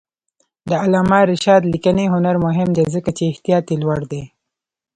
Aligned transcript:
د 0.69 0.71
علامه 0.83 1.19
رشاد 1.31 1.61
لیکنی 1.73 2.05
هنر 2.13 2.35
مهم 2.45 2.69
دی 2.77 2.85
ځکه 2.95 3.09
چې 3.17 3.23
احتیاط 3.31 3.65
یې 3.71 3.77
لوړ 3.83 3.99
دی. 4.11 4.23